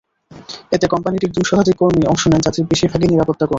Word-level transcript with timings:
এতে 0.71 0.85
কোম্পানিটির 0.87 1.31
দুই 1.31 1.45
শতাধিক 1.45 1.75
কর্মী 1.79 2.03
অংশ 2.07 2.23
নেন, 2.27 2.41
যাঁদের 2.45 2.63
বেশির 2.71 2.89
ভাগই 2.91 3.07
নিরাপত্তাকর্মী। 3.07 3.49